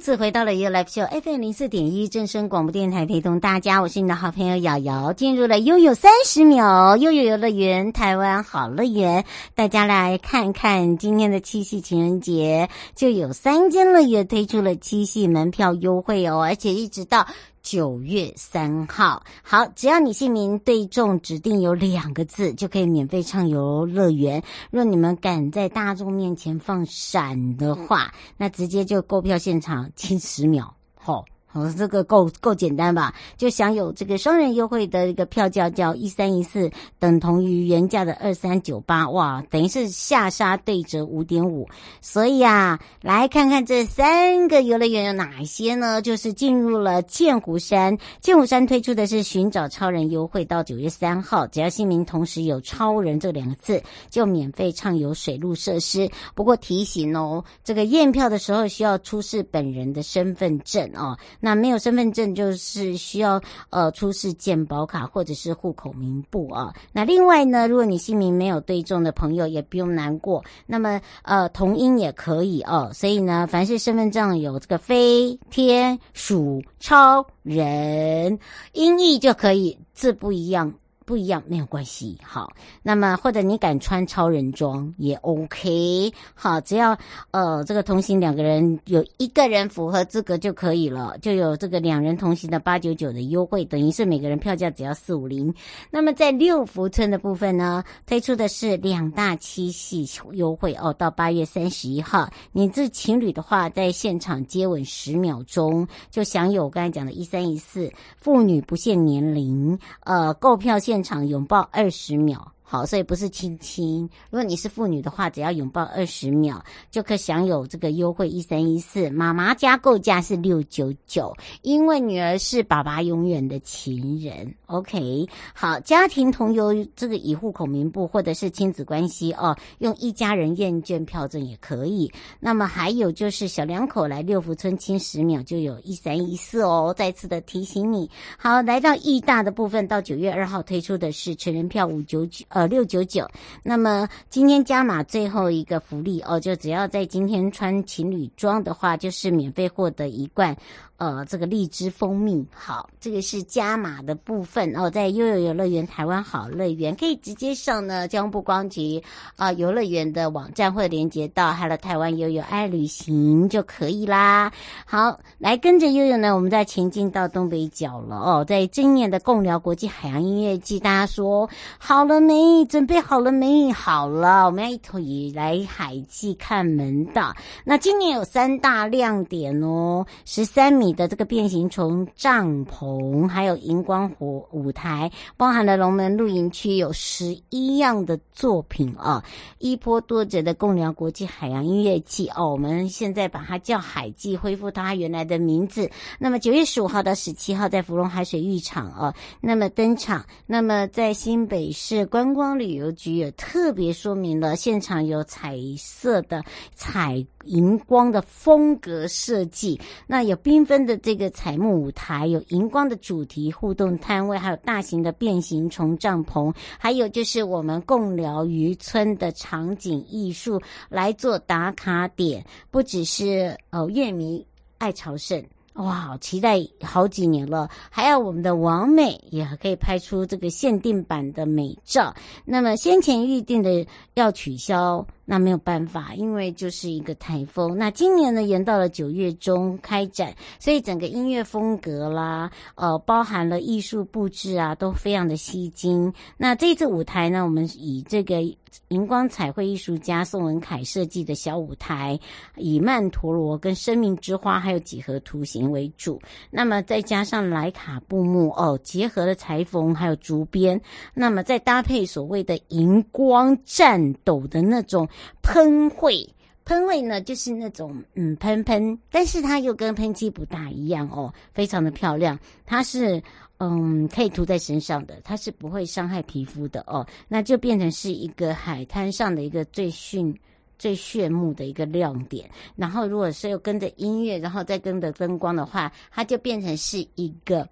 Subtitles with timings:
[0.00, 5.12] 次回到了 You Life Show FM 零四点一正声广播电台，陪同大家，我是你的好朋友瑶瑶。
[5.12, 17.26] 进入了悠悠三十秒，悠悠游乐园，台湾好乐园，大家来看看今天的七夕情人节，就有三间乐园推出了七夕门票优惠哦，而且一直到。
[17.62, 24.42] 九月三号，好，只要你姓名对中，指定有两个字，就可以免费畅游乐园。
[24.70, 31.24] 若你们敢在大众面前放闪的话，那直接就购票现场亲十秒，吼。
[31.52, 33.12] 哦，这个够够简单吧？
[33.36, 41.68] 就享有这个双人优惠的一个票价，叫一三一四，等同于原价的二三九八，哇，等于是下杀对折五点五。
[42.00, 46.00] 所以啊，来看看这三个游乐园有哪些呢？
[46.00, 56.08] 就是进入了剑湖山，剑湖山推出的是寻找超人优惠，到九月三号，只要姓名同时有超人这两个字，就免费畅游水陆设施。
[56.36, 61.18] 不过提醒哦，这个验票的时候需要出示本人的身份证哦。
[61.40, 66.72] 那没有身份证，就是需要呃出示健保卡或者是户口名簿啊。
[66.92, 70.44] 那另外呢，如果你姓名没有对中的朋友，也不用难过。
[70.66, 72.90] 那么呃同音也可以哦。
[72.92, 78.38] 所以呢，凡是身份证有这个飞天鼠超人
[78.72, 80.72] 音译就可以，字不一样。
[81.10, 82.52] 不一样没有关系，好，
[82.84, 86.96] 那么或者你敢穿超人装也 OK，好，只要
[87.32, 95.52] 呃这个同行两个人有一个人符合资格就可以了，就有这个两人同行的八九九的优惠，等于是每个人票价只要四五零。
[95.90, 112.52] 那么在六福村的部分呢，推出的是两大七夕优惠哦，到八月三十一号，你这情侣的话，在现场接吻十秒钟就享有我刚才讲的一三一四，妇女不限年龄，呃，购票现现场拥抱二十秒。
[112.70, 114.08] 好，所以不是亲亲。
[114.30, 119.10] 如果你是妇女的话，只要拥抱二十秒，就可享有这个优惠一三一四。
[119.10, 124.54] 妈妈加购价是六九九，因为女儿是爸爸永远的情人。
[124.66, 132.08] OK，好，家庭同游这个以户口名簿或者是亲子关系哦，用一家人验券票证也可以。
[132.38, 136.94] 那么还有就是小两口来六福村亲十秒就有一三一四哦。
[136.96, 138.08] 再次的提醒你，
[138.38, 142.46] 好，来到义大的部分，到九月二号推出的是成人票五九九。
[142.59, 143.26] 呃，呃六九九。
[143.62, 150.54] 那么今天加码最后一个福利哦，就只要在今天穿情侣装的话，就是免费获得一罐。
[151.00, 159.02] 呃，这个荔枝蜂蜜好，这个是加码的部分哦，在悠悠游乐园台湾好乐园可以直接上呢交通部光局
[159.36, 164.52] 啊游乐园的网站，或者连接到 Hello 台湾悠悠爱旅行就可以啦。
[164.84, 172.62] 好，来跟着悠悠呢，我们再前进到东北角了哦，在今年的贡寮国际海洋音乐季，大家说好了没？
[172.66, 173.72] 准备好了没？
[173.72, 177.34] 好了，我们要一起来海祭看门道。
[177.64, 180.89] 那今年有三大亮点哦，十三米。
[180.90, 189.24] 你的这个变形虫帐篷，还有荧光火舞台，包含了龙门露营区，有十一样的作品啊！
[189.60, 195.88] 一波多折的贡寮国际海洋音乐季哦，我们现在把它叫海季，恢复它原来的名字。
[196.18, 200.26] 那么九月十五号到十七号在福隆海水浴场啊，那么登场。
[200.44, 206.42] 那么在新北市观光旅游局也特别说明了，现场有彩色的
[206.74, 224.46] 彩荧光的风格设计，那有缤纷的这个彩幕舞台，有荧光的主题互动摊位，还有大型的变形虫帐篷，还有就是我们贡寮渔村的场景艺术来做打卡点，不只是哦，乐迷
[224.78, 225.42] 爱朝圣。
[225.74, 232.12] 哇，期待好几年了，还有我们的王美也可以拍出这个限定版的美照。
[232.44, 237.78] 那么先前预定的要取消，那没有办法，因为就是一个台风。
[237.78, 246.12] 那今年呢，延到了九月中开展，所以整个音乐风格啦，呃，包含了艺术布置啊，都非常的吸睛。
[246.36, 248.40] 那这次舞台呢，我们以这个
[248.88, 252.18] 荧光彩绘艺术家宋文凯设计的小舞台，
[252.56, 260.80] 以曼陀罗跟生命之花还有几何图形为主，那么再加上莱卡布幕哦，结合了裁缝还有竹编，
[261.14, 265.08] 那么再搭配所谓的荧光颤抖的那种
[265.42, 266.28] 喷绘，
[266.64, 273.22] 喷绘呢就是那种嗯喷喷，但是它又跟喷漆不大一样哦，非常的漂亮，它是。
[273.62, 277.06] 嗯，可以涂在身上的，它是不会伤害皮肤的哦。
[277.28, 280.34] 那就变成是一个海滩上的一个最炫、
[280.78, 282.48] 最炫目的一个亮点。
[282.74, 287.68] 然后，如果是又跟着音乐，然后再跟着灯光的话，它就变成是一个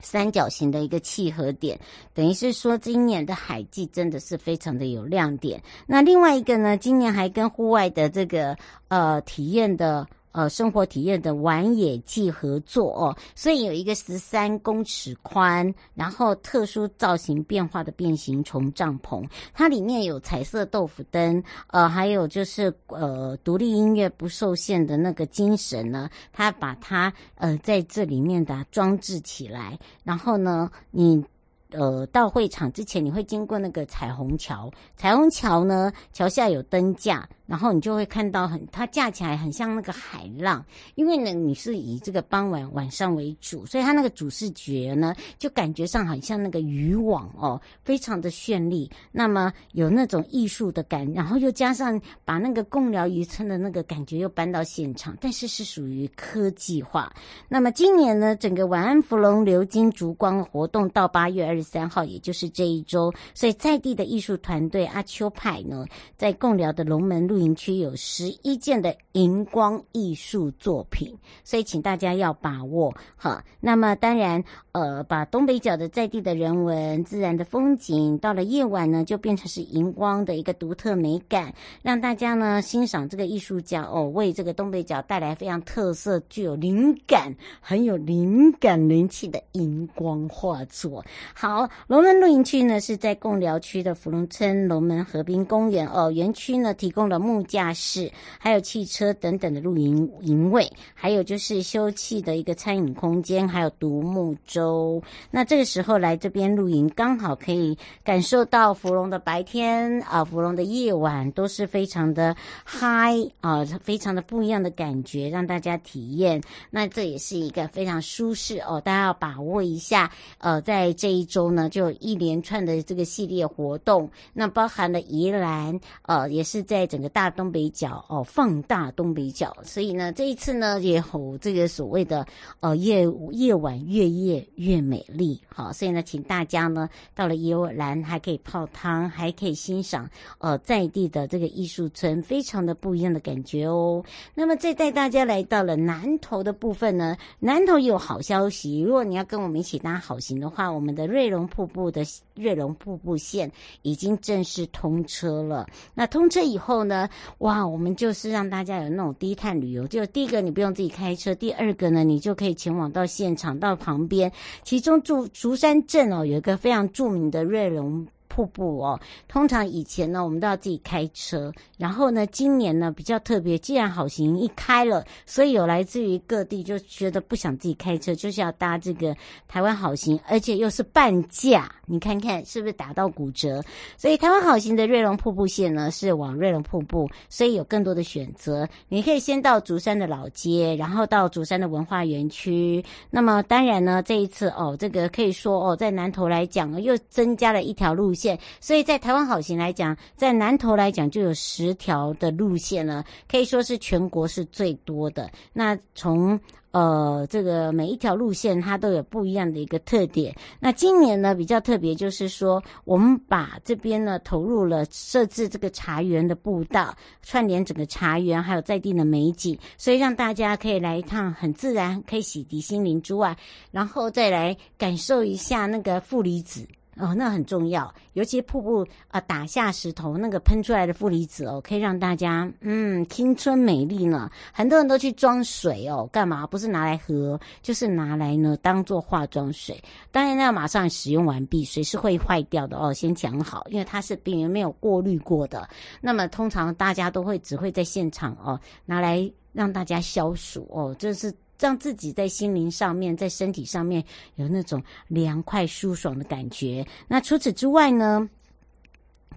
[0.00, 1.78] 三角形的一个契合点。
[2.14, 5.62] 等于是说，今年的海季真的是非常的有亮点。
[5.86, 8.56] 那另外一个呢，今年还跟户外的这个
[8.88, 10.06] 呃体验的。
[10.32, 31.24] 呃，生活体验的玩野记合作哦，所以有一个十三公尺宽，然后特殊造型变化的变形虫帐篷，它里面有彩色豆腐灯，呃，还有就是呃，独立音乐不受限的那个精神呢，它把它呃在这里面的装置起来，然后呢，你。
[31.72, 34.68] 呃，到会场之前，你会经过那个彩虹桥。
[34.96, 40.64] 彩虹桥呢，桥下有灯架，然后你就会看到很，它架起来很像那个海浪。
[40.94, 48.88] 因为呢，你是以这个傍晚晚上为主，所以它那个主视觉呢，就感觉上很像那个渔网哦，非常的绚丽。
[49.10, 57.12] 那么有那种艺术的感，然后又加上把那个贡寮渔村的那个感觉又搬到现场，但是是属于科技化。
[57.48, 65.84] 那么今年呢，整个晚安芙蓉流金烛光活动到八月二十三号，也就是这一周，所以在地的艺术团队阿秋派呢，
[66.16, 73.42] 在贡寮的龙门路营区有十一件的荧光艺术作品，所以请大家要把握哈。
[73.58, 74.42] 那么当然，
[74.72, 81.52] 呃，把东北角的在地的人文、自然的风景，到了夜晚呢，就变成是荧光的一个独特美感，
[81.82, 91.04] 让大家呢欣赏这个艺术家哦，为这个东北角带来非常特色、具有灵感、很有灵感灵气的荧光画作。
[91.34, 91.68] 好。
[91.86, 96.10] 龙门露营区呢是在贡寮区的芙蓉村龙门河滨公园哦。
[96.10, 105.02] 园区呢提供了木架式，还有汽车等等的露营营位，还有就是休憩的一个餐饮空间，还有独木舟。
[105.30, 112.34] 那这个时候来这边露营，刚好可以感受到芙蓉的白天啊，芙蓉的夜晚都是非常的
[112.64, 116.40] 嗨啊，非常的不一样的感觉，让大家体验。
[116.70, 120.10] 那这也是一个非常舒适哦，大家要把握一下。
[120.38, 121.50] 呃，在这一周。
[121.50, 132.26] 呢，就一连串的这个系列活动，那包含了宜兰，呃，也是在整个大大东北角哦，放大东北角，所以呢，这一次呢，也有这个所谓的
[132.60, 140.08] 呃夜夜晚越夜越美丽，好，所以呢，请大家呢到了宜兰还可以泡汤，还可以欣赏
[140.38, 144.02] 呃在地的这个艺术村，非常的不一样的感觉哦。
[144.34, 151.28] 那么再带大家来到了南投的部分呢，南投有好消息，如果你要跟我们一起搭好行的话，我们的瑞。
[151.28, 152.02] 龙瀑布的
[152.40, 153.50] 瑞龙瀑布线
[153.82, 155.66] 已经正式通车了。
[155.94, 157.08] 那通车以后呢？
[157.38, 159.86] 哇，我们就是让大家有那种低碳旅游。
[159.86, 164.32] 就第一个，你不用自己开车；第二个呢，你就可以前往到现场，到旁边。
[164.62, 168.06] 其中竹竹山镇哦，有一个非常著名的瑞龙。
[168.40, 168.98] 瀑布哦，
[169.28, 171.52] 通常以前呢，我们都要自己开车。
[171.76, 179.14] 然后呢，今年呢比较特别，既然好行一开了，所以有来自于各地就觉得不想自己开车，就是要搭这个
[179.46, 181.70] 台湾好行，而且又是半价。
[181.84, 183.62] 你看看是不是打到骨折？
[183.98, 188.66] 所以台湾好行的瑞隆瀑布线呢是往瑞隆瀑布，所以有更多的选择。
[188.88, 192.82] 你可以先到竹山的老街，然后到竹山的文化园区。
[193.10, 198.29] 那么当然呢，这一次哦，这个可以说哦，在南投来讲又增加了一条路线。
[198.60, 205.30] 所以在台湾好行来讲，在南投来讲就有十条的路线呢，可以说是全国是最多的。
[205.52, 206.38] 那从
[206.72, 210.32] 呃这个每一条路线它都有不一样的一个特点。
[210.60, 223.36] 那今年呢比较特别，就是说我们把这边呢投入了设置这个茶园的步道，串联整个茶园还有在地的美景，所以让大家可以来一趟很自然，可以洗涤心灵之外，
[223.72, 226.64] 然后再来感受一下那个负离子。
[226.96, 234.28] 哦，那很重要，尤其瀑布啊、打下石头那个喷出来的负离子哦，可以让大家嗯青春美丽呢。
[234.52, 236.46] 很多人都去装水哦，干嘛？
[236.46, 239.82] 不是拿来喝，就是拿来呢当做化妆水。
[240.10, 242.92] 当然要马上使用完毕，水是会坏掉的哦。
[242.92, 245.68] 先讲好，因为它是并没有过滤过的。
[246.00, 251.32] 那么通常大家都会只会在现场哦拿来让大家消暑哦，这是。
[251.60, 254.02] 让自己在心灵上面，在身体上面
[254.34, 256.84] 有那种凉快舒爽的感觉。
[257.06, 258.28] 那除此之外呢？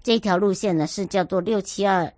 [0.02, 2.12] 这条路线呢是叫做六七二。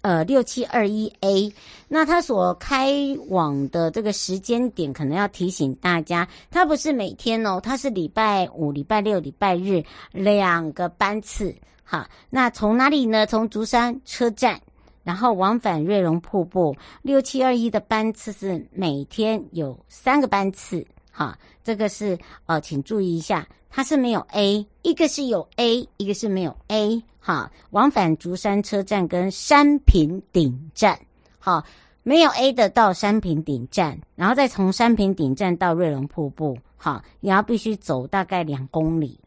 [0.00, 1.52] 呃，六七二一 A，
[1.88, 2.94] 那它所开
[3.28, 11.52] 往的这个时间点，可能要提醒大家，它不是每天哦，它是礼拜五、礼拜六、礼拜日两个班次。
[11.82, 13.26] 好，那从哪里呢？
[13.26, 14.60] 从竹山车站，
[15.08, 16.76] 然后往返瑞龙瀑布。
[17.00, 20.86] 六七二一的班次是每天有三个班次。
[21.10, 27.02] 哈，这个是呃，请注意一下，它是没有 A，一个是有 A，一个是没有 A。
[27.18, 31.00] 哈，往返竹山车站跟山坪顶站，
[31.38, 31.64] 好，
[32.02, 39.18] 没有 A 的到山坪顶站，然后再从山坪顶站到瑞龙瀑布，好，你要必须走大概两公里。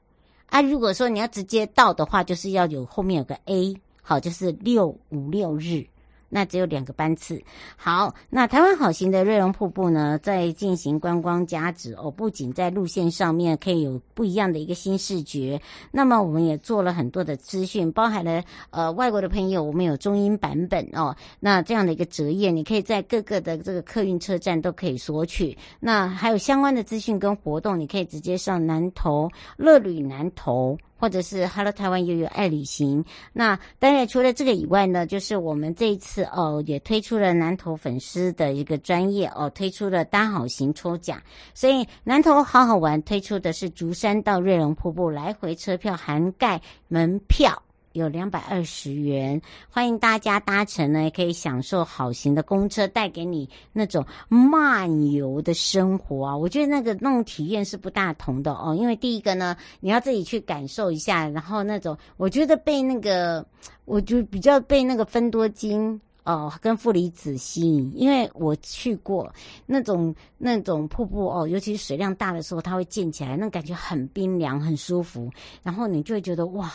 [0.46, 5.86] 啊，如果说你要直接到的话，就是要有后面有个 A，好，就是六五六日。
[6.34, 7.44] 那只有两个班次。
[7.76, 21.14] 好，那台湾好行的瑞龙瀑布呢，在进行观光加值哦，不仅在路线上面可以有不一样的一个新视觉，那么我们也做了很多的资讯，包含了呃外国的朋友，我们有中英版本哦。
[21.38, 25.58] 那这样的一个折页，你可以在各个的这个客运车站都可以索取。
[25.82, 30.78] 那还有相关的资讯跟活动，你可以直接上南投乐旅南投。
[31.02, 33.04] 或者是 Hello 台湾悠悠爱旅行，
[33.34, 41.20] 那当然除了这个以外呢，就是我们这一次哦也推出了南投粉丝的一个专业哦，推出了单好行抽奖，
[41.56, 47.64] 所以南投好好玩推出的是竹山到瑞龙瀑布来回车票涵盖门票。
[47.94, 56.38] 有两百二十元，欢迎大家搭乘呢，可以享受好行的公车带给你那种漫游的生活啊！
[56.38, 63.46] 我觉得那个那种体验是不大同的哦，因为第一个呢，你要自己去感受一下，然后那种我觉得被那个，
[63.86, 66.00] 我就比较被那个分多金。
[66.24, 69.32] 哦，跟负离子吸引，因为我去过
[69.66, 75.30] 那种那种瀑布哦，尤其是水量大的时候，它会溅起来，那感觉很冰凉，很舒服。
[75.64, 76.72] 然后你就会觉得哇，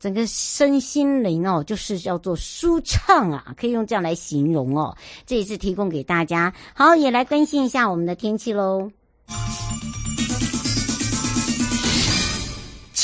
[0.00, 4.96] 整个身心灵哦，就是叫做舒畅啊，可以用这样来形容哦。
[5.26, 8.90] 这一次提供给大家，好，也来更新一下我们的天气喽。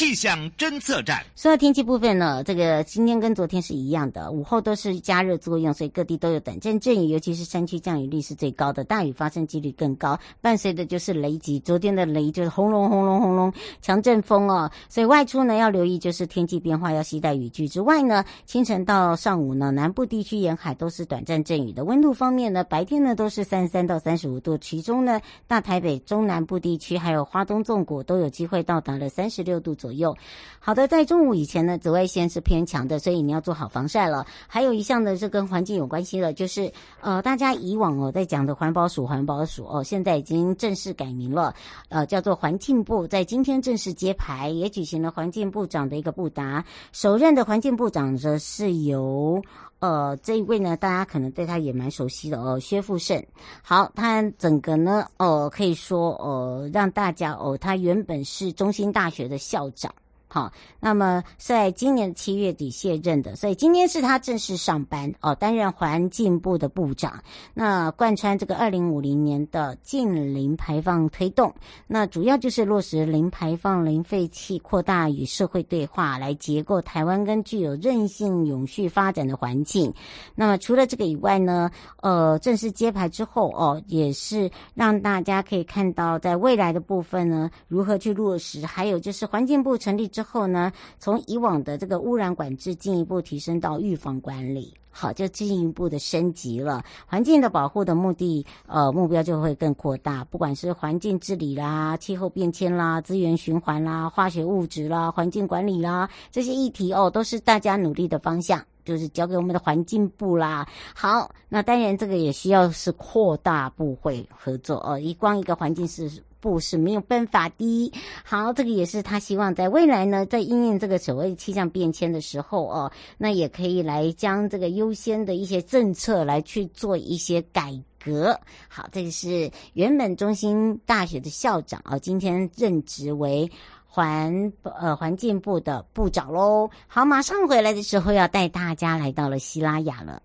[0.03, 1.25] 气象侦测站。
[1.37, 11.61] 说到天气部分呢，这个今天跟昨天是一样的，午后都是加热作用，所以各地都有短暂阵雨，尤其是山区降雨率是最高的，大雨发生几率更高，伴随的就是雷击。
[11.61, 21.85] 昨天的雷就是轰隆轰隆轰隆强阵风哦，所以外出呢要留意就是天气变化，要携带雨具之外呢，清晨到上午呢，南部地区沿海都是短暂阵雨的。
[21.85, 29.92] 温度方面呢，白天呢都是三十三到三十五度，其中呢大台北中南部地区还有花东纵谷都有机会到达了三十六度左右。
[29.93, 30.17] 有
[30.65, 34.25] 好的，在中午以前呢，紫外线是偏强的，所以你要做好防晒了。
[34.47, 41.53] 还有一项呢，是跟环境有关系的，就是呃，大家以往哦在讲的环保署，环保署哦，现在已经正式改名了，
[41.89, 46.65] 呃，叫做环境部，在今天正式揭牌，也举行了环境部长的一个布达。
[46.93, 49.43] 首任的环境部长则是由
[49.83, 53.21] 呃这一位呢，大家可能对他也蛮熟悉的哦，薛富盛。
[53.63, 59.93] 好，他整个呢，哦、呃，可以说呃，让大家哦，他原本是中心大学的校长。
[60.33, 67.23] 好，那么在今年七月底卸任的，所以今天是他正式上班哦，担任环境部的部长。
[67.53, 71.55] 那贯穿这个二零五零年的净零排放推动，
[71.87, 79.93] 那主要就是落实零排放、零废弃，扩大与社会对话，来结构台湾跟具有韧性、永续发展的环境。
[80.35, 81.71] 那么除了这个以外呢，
[82.01, 90.22] 呃，正式揭牌之后哦，也是让大家可以看到在未来的部分呢，如何去落实，还有就是环境部成立之。
[90.23, 96.81] 之后呢，从以往的这个污染管制进一步提升到预防管理，好，就进一步的升级了。
[97.09, 100.25] 环境的保护的目的，呃，目标就会更扩大。
[100.27, 110.65] 不管是环境治理啦、气候变迁啦、资源循环啦、化学物质啦、环境管理啦，这些议题哦，都是大家努力的方向，就是交给我们的环境部啦。
[110.95, 116.09] 好，那当然这个也需要是扩大部会合作哦，一光一个环境是。
[116.43, 117.93] 不是没有办法的。
[118.25, 127.73] 好，这个也是他希望在未来呢，在因应这个所谓气象变迁的时候哦，那也可以来将这个优先的一些政策来去做一些改
[128.05, 128.39] 革。
[128.69, 133.49] 好，这个是原本中心大学的校长哦，今天任职为
[133.87, 136.69] 环呃环境部的部长喽。
[136.89, 140.21] 好，马上回来的时候要带大家来到了西拉雅了。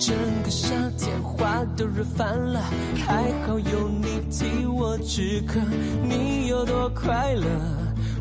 [0.00, 2.58] 整个夏天花都热翻了，
[3.06, 5.60] 还好有你替我止渴。
[6.02, 7.46] 你有多快乐，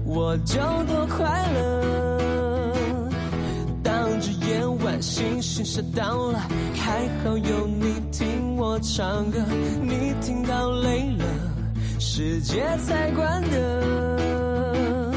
[0.03, 0.55] 我就
[0.85, 3.07] 多快乐。
[3.81, 6.39] 当这夜晚星星下到了，
[6.75, 9.39] 还好有你听我唱歌，
[9.81, 11.25] 你听到累了，
[11.97, 15.09] 世界才关灯。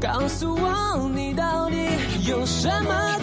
[0.00, 1.76] 告诉我你到底
[2.28, 3.18] 有什么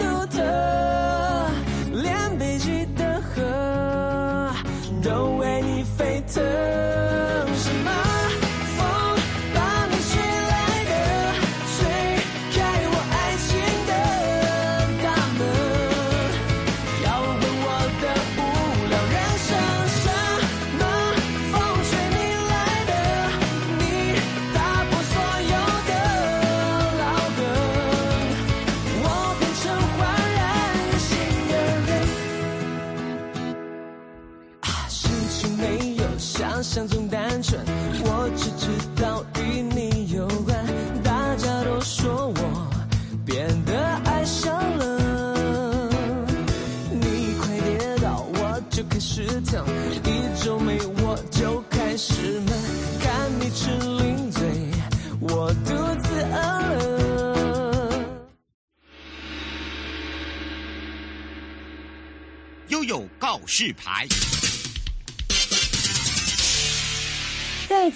[63.86, 64.15] 牌。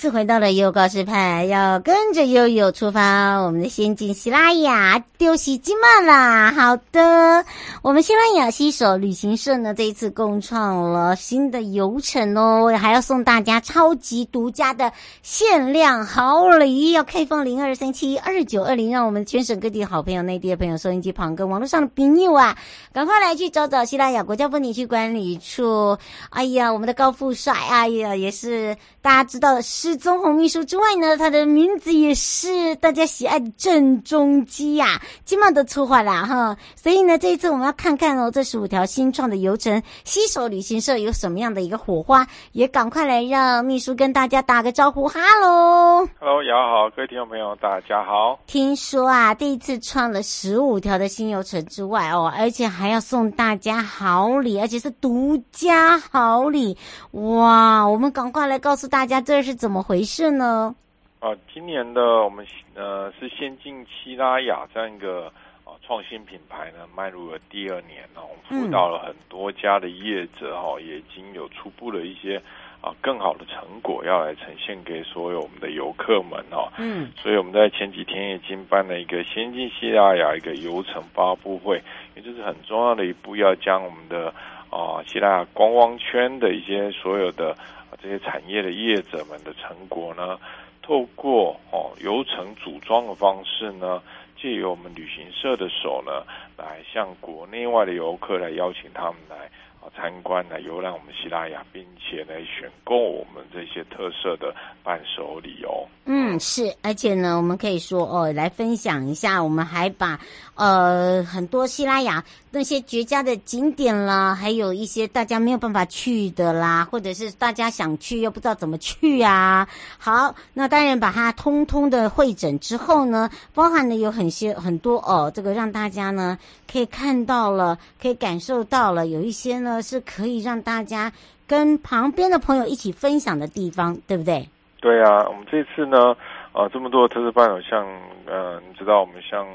[0.01, 6.51] 次回到了悠悠告示牌，要跟着悠悠出发，我们的先进西拉雅丢西金曼啦。
[6.53, 7.45] 好的，
[7.83, 14.91] 我们希拉雅携手旅行社呢，这一次共创了新的游程哦，还要送大家超级独家的
[15.23, 22.57] 限量好礼，要开放零二三七二九二零，让我们全省各地好朋友、内地的朋友、收音机旁跟网络上的朋友啊，
[22.95, 25.99] 赶快来去找找希拉雅国家风景区管理处。
[26.31, 29.63] 哎呀，我们的高富帅，哎呀，也是大家知道的。
[29.63, 36.57] 是宗红秘书之外呢，他的名字也是大家喜爱的郑中基呀、啊，金马都出话了哈。
[36.75, 48.39] 所以呢，这一次我们要看看哦，这十五条新创的游程，西手旅行社有什么样的一个火花，也赶快来让秘书跟大家打个招呼，哈喽，哈喽，雅好，各位听众朋友，大家好。
[48.47, 56.77] 听说啊，第一次创了十五条的新游程之外哦，而且还要送大家好礼，而且是独家好礼，
[57.13, 57.87] 哇！
[57.87, 59.81] 我们赶快来告诉大家这是怎么。
[59.91, 60.73] 回事呢？
[61.21, 65.27] 啊，今年的我们呃是先进西拉雅这样一个
[65.65, 72.41] 啊创新品牌呢，迈入了第二年了，我们辅导了很多家的业者哈、嗯，也已经有初步的一些
[72.81, 76.71] 啊更好的成果要来呈现给所有我们的游客们哦。
[76.79, 81.83] 嗯，所以我们在前几天已经办了一个先进西拉雅一个游程发布会，
[82.15, 84.33] 也就是很重要的一步，要将我们的
[84.71, 87.57] 啊西拉雅观光圈的一些所有的。
[88.03, 90.39] 这些产业的业者们的成果呢，
[90.83, 94.03] 透过哦流程组装的方式呢，
[94.41, 96.25] 借由我们旅行社的手呢，
[96.57, 99.51] 来向国内外的游客来邀请他们来
[99.81, 105.87] 啊参观来游览我们西拉雅，并且来选购我们这些特色的伴手礼哦。
[106.05, 110.19] 嗯，是，而且呢，我们可以说哦，来分享一下，我们还把
[110.55, 119.69] 呃很多西拉雅那些绝佳的景点啦，还有一些大家没有办法去的啦，或者是大家想去又不知道怎么去啊。
[119.99, 126.37] 好，那当然把它通通的会诊之后呢，包含了有很些很多哦，这个让大家呢
[126.71, 131.13] 可以看到了，可以感受到了，有一些呢是可以让大家
[131.47, 134.49] 跟旁边的朋友一起分享的地方，对不对？
[134.81, 136.17] 对啊，我们这次呢，
[136.55, 137.87] 呃，这么多的特色伴手，像
[138.25, 139.47] 呃，你知道我们像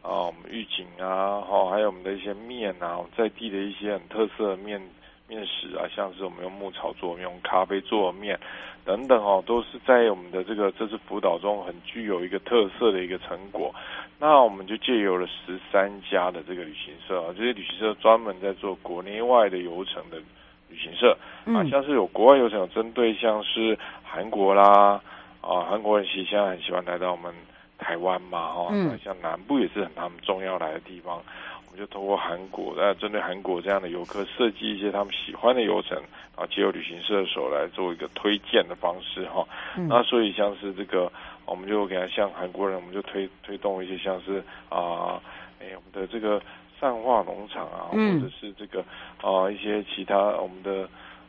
[0.00, 4.80] 啊、呃，我们预警啊，哈、哦，还有我们的一些面啊，我们在地的一些很特色的面
[5.28, 8.40] 面食啊，像是我们用牧草做面，用咖啡做的面
[8.84, 13.74] 等等哦，都是在我们的这个这次辅导中很具有一个特色的一个成果。
[14.22, 20.16] 那我们就借由了十三家的这个旅行社啊，这些旅行社专门在做国内外的游程的。
[20.68, 24.98] 旅行社啊，像是有国外游程，有针对像是韩国啦
[25.42, 27.34] 啊，韩国人其实现在很喜欢来到我们
[27.78, 31.16] 台湾嘛，哈、嗯，像南部也是很他们重要来的地方，
[31.66, 41.12] 我们就透过韩国，呃，针对韩国这样的游客设计一些他们喜欢的游程，然后借由旅行社的手来做一个推荐的方式，哈、嗯，那所以像是这个，
[41.52, 45.22] 我们就给他像韩国人，我们就推推动一些像是啊，
[45.60, 46.42] 哎，我们的这个。
[46.80, 48.80] 善化农场啊，或者是这个
[49.20, 50.82] 啊、呃、一些其他我们的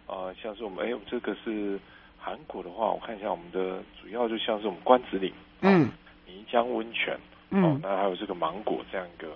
[0.08, 1.80] 啊、呃，像是我们哎，这个是
[2.18, 5.32] 韩国的话，我看一下我们的主要就像是我们关子岭，
[5.62, 5.92] 嗯，
[6.26, 7.16] 泥浆温泉，
[7.52, 9.28] 嗯、哦，那还有这个芒果这样一个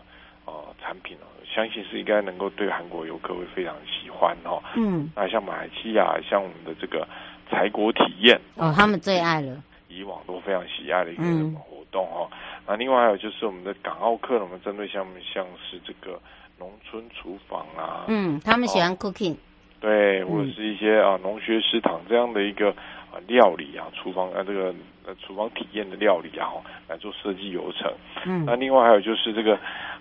[0.46, 7.08] 呃产品哦，相信是应该能够对韩国游客会非常喜欢哦，嗯，那像马来西亚，像我们的这个
[7.48, 9.56] 采果体验，哦，他们最爱了。
[9.88, 11.54] 以往都非常喜爱的一个嗯。
[11.56, 12.30] 活动哈。
[12.68, 16.20] 那另外还有就是我们的港澳客，我们针对项目像是这个
[16.60, 19.36] 农村厨房啊，嗯，他们喜欢 cooking，
[19.80, 22.72] 对，嗯或者是一些啊农学食堂这样的一个
[23.12, 26.50] 啊料理啊，厨房啊这个呃厨房体验的料理啊，
[26.90, 27.92] 来做设计流程。
[28.26, 28.44] 嗯。
[28.46, 29.56] 那另外还有就是这个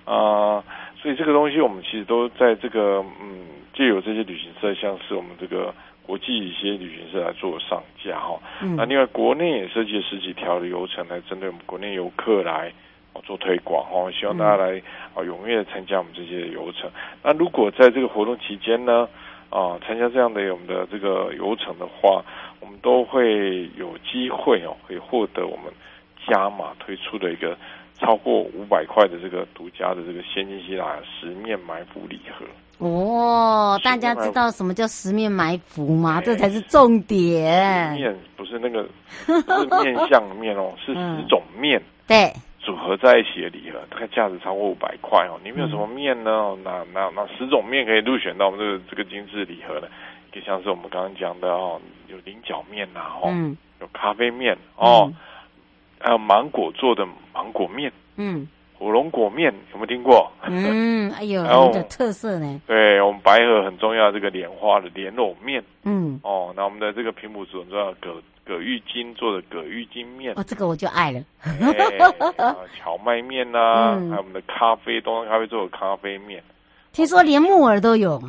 [0.05, 0.65] 啊、呃，
[1.01, 5.73] 所以这个东西我们其实都在这个嗯，借由这些旅行社，像是我们这个
[6.07, 8.39] 国际一些旅行社来做上架哈。
[8.63, 12.73] 嗯那另外国内也设计了十几条的流程来针对我们国内游客来。
[13.25, 14.77] 做推广哦，希望大家来
[15.15, 16.91] 啊踊跃参加我们这些游程。
[17.23, 19.09] 那如果在这个活动期间呢，
[19.49, 22.23] 啊参加这样的我们的这个游程的话，
[22.61, 25.73] 我们都会有机会哦，可以获得我们
[26.27, 27.57] 加码推出的一个
[27.95, 32.45] 超过五百块的这个独家的这个仙境希腊十面埋伏礼盒。
[32.79, 36.21] 哦，大家知道什么叫十面埋伏吗？
[36.25, 37.95] 这才是重点。
[37.95, 38.87] 面不是那个，
[39.27, 41.81] 不是面相的面哦，是十种面。
[42.07, 42.33] 对。
[42.61, 45.39] 组合在一起的礼盒，大概价值超过五百块哦。
[45.45, 46.57] 里面有什么面呢？
[46.65, 49.87] 那那那十种面可以入选到我们这个这个精致礼盒呢？
[50.33, 55.17] 就像是我们刚刚讲的哦，有菱角面呐，哦，嗯、有咖啡面哦，嗯、
[56.01, 60.31] 还有芒果做的芒果面，嗯，火龙果面有没有听过？
[60.43, 62.61] 嗯，哎呦， 有的特色呢。
[62.67, 71.21] 对我们白河很重要的这个莲花的莲藕面，嗯，哦，那我们的这个平埔族很重要的葛葛玉金做的葛玉金面，哦，这个我就爱了。
[71.43, 71.99] 哎、
[72.85, 76.43] 蕎麦面呐、啊，嗯、还有我们的咖啡东方咖啡做的咖啡面，
[76.93, 78.23] 听说连木耳都有。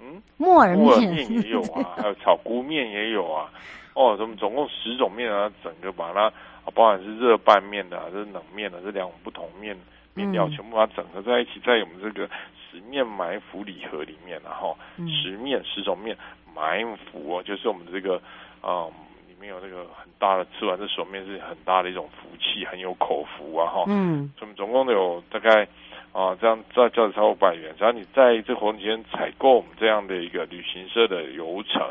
[0.00, 3.48] 嗯，木耳木耳面也有啊，还有草菇面也有啊。
[3.94, 6.32] 哦，我们总共十种面啊，整个把它
[6.64, 9.76] 啊，包含是热拌面的、啊，这是冷面的，这两种不同面
[10.14, 12.28] 面料，全部把它整合在一起，在我们这个
[12.70, 14.76] 十面埋伏礼盒里面，然后
[15.22, 16.16] 十面十种面
[16.54, 18.16] 埋伏哦，就是我们的这个
[18.60, 18.86] 啊。
[18.86, 18.92] 嗯
[19.42, 23.82] 没有那个很大的，吃完这手面是很大的一种福气，很有口福啊哈。
[23.88, 25.66] 嗯，我们总共都有大概
[26.12, 31.82] 啊这样这叫超过百元，只要你在这活动期间采购我们这样的一个旅行社的游程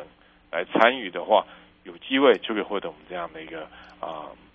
[0.49, 1.45] 来参与的话，
[1.84, 3.63] 有机会就可以获得我们这样的一个
[3.99, 4.51] 啊十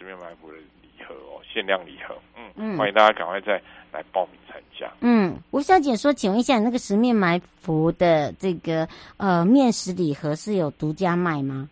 [0.00, 2.16] 十面埋伏的礼盒哦，限量礼盒。
[2.34, 3.60] 嗯嗯，欢迎大家赶快再
[3.92, 4.90] 来报名参加。
[5.00, 11.68] 嗯，吴小姐说，请问一下，那个十面埋伏的这个呃面食礼盒是有独家卖吗？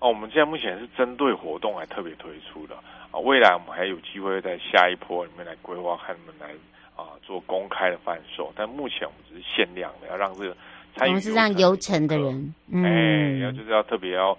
[0.00, 2.74] 哦，我们现在目前是针对活动来特别推出的
[3.12, 6.48] 啊，未来我们还有机会在下一波里面来规划，看你们来
[6.96, 10.56] 啊做公开的贩售，但目前我们只是限量的，要让这个
[10.96, 14.36] 参与我们是让游程的人，嗯，哎，要就是要特别要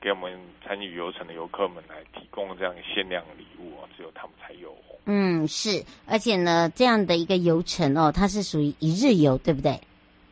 [0.00, 4.74] 给我们参与游程的游客们来提供这样限量的礼物啊，只有他们才有。
[5.06, 9.80] 嗯，是，而且呢，这样的一个游程哦，它是属于一日游，对不对？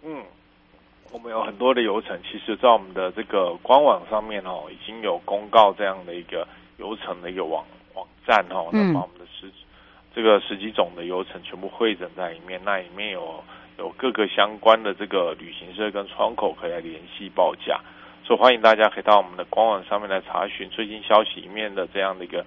[0.03, 0.23] 嗯。
[1.13, 6.45] 我们有很多的游程，其实，在我们的这个官网上面哦，已经有公告这样的一个
[6.77, 7.65] 游程的一个网
[7.95, 9.49] 网站哦，那把我们的十
[10.13, 13.45] 这个十几种的游程全部汇整在里面，那里面有
[13.79, 17.81] 有各个相关的这个旅行社跟窗口可以来联系报价，
[18.25, 22.45] 所以欢迎大家可以到我们的官网上面来查询最新消息里面的这样的一个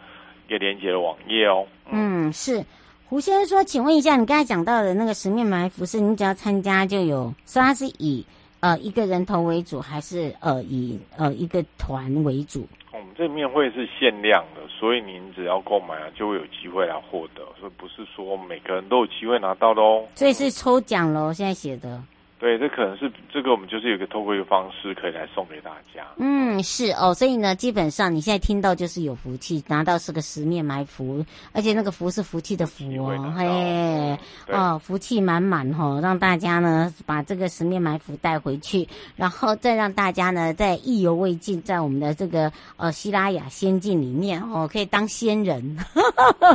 [0.48, 1.66] 一个连接的网页哦。
[1.90, 2.66] 嗯，是
[3.06, 8.26] 胡先生说，请问一下，你刚才讲到的那个十面埋伏是，你只要参加就有，所以它是以。
[8.60, 12.68] 呃，一个人头为主，还是呃以呃一个团为主？
[12.92, 20.04] 我们这面会是限量的，所以您只要购买啊，就会有机会来获得，所以不是说每个人都有机会拿到的哦。
[20.16, 22.02] 所以是抽奖喽，现在写的。
[22.39, 26.06] 对，这可能是这个，我们就是有个透过一个方式可以来送给大家。
[26.17, 34.19] 嗯，是哦，所以呢，基本上你现在听到就是有福气，拿到是个十面埋伏，而且那个福是福气的福哦，嘿，嗯、
[34.52, 45.76] 哦，福气满满哦，让大家呢把这个十面埋伏带回去，然后再让大家呢在意犹未尽，在我们的这个呃希拉雅仙境里面哦，可以当仙人。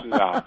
[0.01, 0.45] 是啊，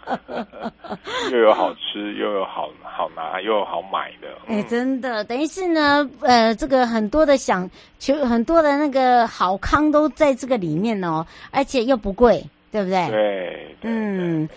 [1.30, 4.30] 又有好吃，又有好好拿，又有好买的。
[4.48, 5.25] 哎、嗯，真的。
[5.28, 13.10] 等于是呢，呃，这个很多的想，求很多的那个好康都在这个里面哦，而且又不贵，对不对？
[13.10, 14.50] 对，对嗯。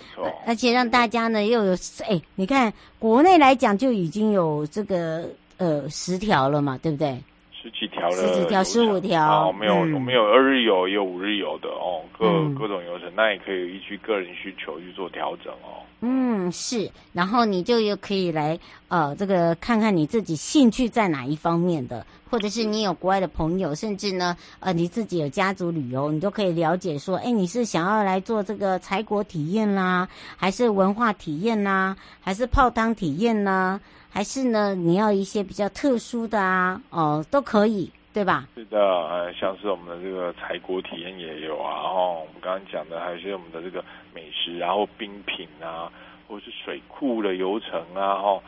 [0.46, 1.72] 而且让大家呢又有，
[2.08, 5.24] 哎，你看国内来讲就已经有这个
[5.58, 7.18] 呃十条了嘛，对不对？
[7.60, 9.48] 十几条了，十几条、十五条。
[9.48, 15.82] 哦，没有，我们、嗯、有二日游，也有五日游的哦，各、嗯、各种游程，那也可以依据个人需求去做调整哦。
[16.00, 18.56] 嗯，是，然后你就又可以来
[18.88, 37.90] 呃，这个看看你自己兴趣在哪一方面的，或者是你有国外的朋友，甚至呢，呃，你自己有家族旅游，你都可以了解说，哎，你是想要来做这个采果体验啦，还是文化体验啦，还是泡汤体验啦，还是呢，你要一些比较特殊的啊，哦、都可以。
[38.10, 38.48] 对吧？
[38.56, 45.92] 是的，呃，像是我们的这个采果体验也有啊，然后我们刚刚讲的还有些我们的这个美食，然后冰品啊，
[46.26, 48.42] 或者是水库的游程啊，哦，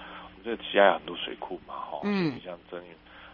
[0.44, 2.80] 们这其他有很多水库嘛，哈，嗯，像真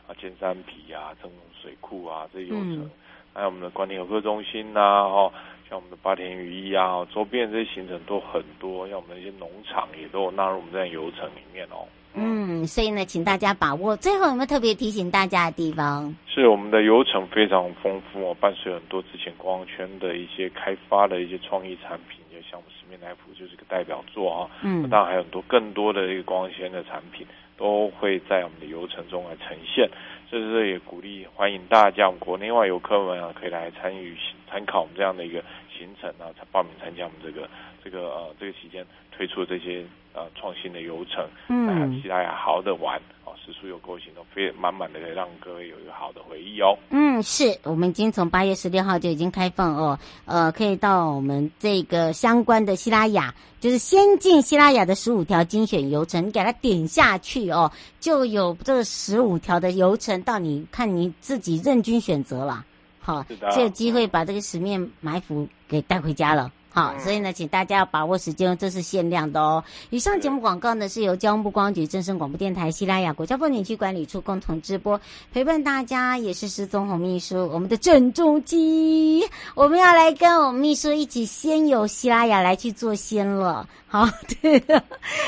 [0.08, 1.30] 啊尖山皮啊，正
[1.62, 2.90] 水库啊这些游程，嗯、
[3.34, 5.32] 还有我们的官田游客中心呐、啊，哈。
[5.68, 11.82] 像我们的八田雨衣啊，周边这些行程都很多，像我们的一些农场也都有纳入我们这样游程里面哦。
[12.14, 13.96] 嗯，所以呢，请大家把握。
[13.96, 16.14] 最后有没有特别提醒大家的地方？
[16.32, 24.50] 是我们的游程非常丰富哦，伴随很多之前观光圈的一些开发的一些创意产品，就像我们十面来福就是个代表作啊。
[24.62, 29.88] 嗯，当然还有很多更多的一个光纤的产品都会在我们的游程中来呈现。
[30.28, 34.16] 所以这也鼓励欢迎大家，我们国内外游客们啊，可以来参与
[34.50, 35.42] 参考我们这样的一个
[35.76, 37.48] 行程啊，才报名参加我们这个
[37.84, 38.84] 这个呃这个期间
[39.16, 39.84] 推出这些
[40.14, 43.32] 呃创新的游程，嗯，期待好好的玩哦。
[43.44, 46.76] 食宿游购行动非满满的，可以让各位有一个好的回忆哦。
[46.90, 62.64] 嗯，是我们已经从八月十六号就已经开放哦，呃，可以到我们这个相关的希拉雅，就是先进希拉雅的十五条精选游程，你给它点下去哦，就有这十五条的游程，到你看你自己任君选择了。
[63.06, 66.50] 好，的这个机会把这个十面埋伏给带回家了。
[66.76, 69.64] 好，所以呢，请大家要把握时间，这是限量的哦。
[69.88, 75.00] 以上节目广告呢，是由交通部观光局、正声广播电台、西拉雅国家风景区管理处共同直播，
[75.32, 83.66] 陪伴大家也是失踪红秘书，我们的郑中基，我们要来跟我们秘书一起先由西拉雅来去做仙了。
[83.86, 84.06] 好，
[84.42, 84.62] 对，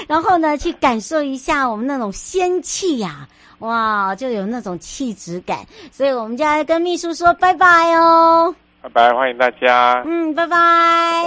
[0.07, 3.27] 然后呢，去感受一下我们那种仙气呀，
[3.61, 5.67] 哇，就有那种气质感。
[5.91, 8.55] 所以我们就要跟秘书说拜拜哦。
[8.81, 10.03] 拜拜，欢迎大家。
[10.07, 10.57] 嗯，拜拜。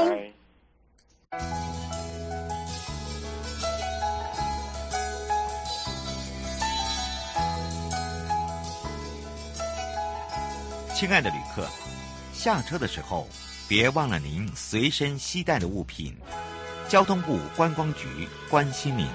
[0.06, 0.32] 拜拜。
[10.94, 11.68] 亲爱的旅客，
[12.32, 13.28] 下车的时候
[13.68, 16.16] 别忘了您随身携带的物品。
[16.88, 19.08] 交通部观光局关心您。